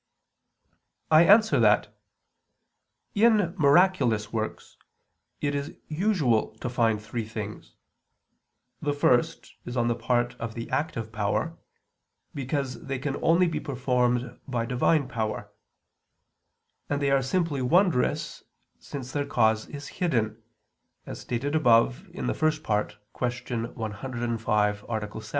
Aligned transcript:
I 1.11 1.25
answer 1.25 1.59
that, 1.59 1.95
In 3.13 3.53
miraculous 3.55 4.33
works 4.33 4.75
it 5.41 5.53
is 5.53 5.75
usual 5.89 6.57
to 6.57 6.69
find 6.71 6.99
three 6.99 7.23
things: 7.27 7.75
the 8.81 8.93
first 8.95 9.53
is 9.63 9.77
on 9.77 9.89
the 9.89 9.93
part 9.95 10.33
of 10.39 10.55
the 10.55 10.67
active 10.71 11.11
power, 11.11 11.55
because 12.33 12.81
they 12.85 12.97
can 12.97 13.15
only 13.21 13.47
be 13.47 13.59
performed 13.59 14.39
by 14.47 14.65
Divine 14.65 15.07
power; 15.07 15.51
and 16.89 16.99
they 16.99 17.11
are 17.11 17.21
simply 17.21 17.61
wondrous, 17.61 18.43
since 18.79 19.11
their 19.11 19.27
cause 19.27 19.67
is 19.67 19.87
hidden, 19.99 20.41
as 21.05 21.19
stated 21.21 21.53
above 21.53 22.09
(I, 22.09 22.87
Q. 23.13 23.57
105, 23.75 24.83
A. 24.89 24.99
7). 24.99 25.11